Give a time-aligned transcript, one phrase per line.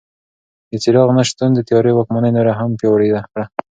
[0.69, 3.43] د څراغ نه شتون د تیارې واکمني نوره هم پیاوړې کړه.